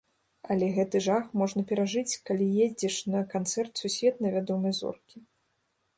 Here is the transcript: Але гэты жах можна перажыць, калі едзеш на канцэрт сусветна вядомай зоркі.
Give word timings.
Але 0.53 0.69
гэты 0.77 1.01
жах 1.07 1.27
можна 1.41 1.61
перажыць, 1.73 2.19
калі 2.29 2.47
едзеш 2.69 2.95
на 3.17 3.21
канцэрт 3.35 3.73
сусветна 3.85 4.27
вядомай 4.37 4.73
зоркі. 4.83 5.17